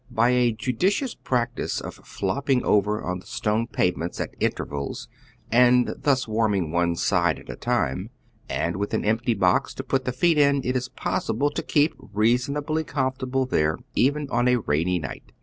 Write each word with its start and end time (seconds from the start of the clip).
By 0.09 0.31
a 0.31 0.51
judicious 0.51 1.13
prac 1.13 1.53
tice 1.57 1.79
of 1.79 1.93
flopping 1.93 2.63
over 2.65 3.03
on 3.03 3.19
the 3.19 3.27
stone 3.27 3.67
pavement 3.67 4.19
at 4.19 4.35
intervals 4.39 5.07
and 5.51 5.93
thus 5.95 6.27
warming 6.27 6.71
one 6.71 6.95
side 6.95 7.37
at 7.37 7.51
a 7.51 7.55
time, 7.55 8.09
and 8.49 8.77
with 8.77 8.95
an 8.95 9.05
empty 9.05 9.35
box 9.35 9.75
to 9.75 9.83
put 9.83 10.05
the 10.05 10.11
feet 10.11 10.39
in, 10.39 10.61
it 10.63 10.75
is 10.75 10.89
possible 10.89 11.51
to 11.51 11.61
keep 11.61 11.93
reasonably 11.99 12.83
comfortable 12.83 13.45
there 13.45 13.77
even 13.93 14.27
on 14.31 14.47
a 14.47 14.55
rainy 14.57 14.97
night. 14.97 15.33